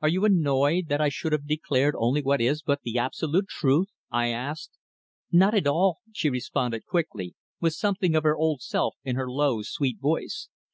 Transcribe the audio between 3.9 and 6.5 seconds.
I asked. "Not at all," she